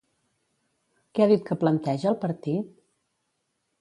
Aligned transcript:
Què 1.17 1.23
ha 1.25 1.29
dit 1.31 1.45
que 1.49 1.57
planteja 1.65 2.09
el 2.13 2.19
partit? 2.25 2.73